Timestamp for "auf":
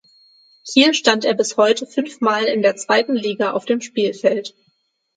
3.51-3.65